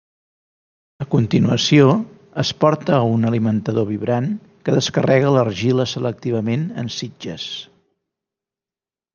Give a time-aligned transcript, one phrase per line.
[1.03, 1.91] A continuació,
[2.45, 4.31] es porta a un alimentador vibrant
[4.65, 7.47] que descarrega l'argila selectivament en sitges.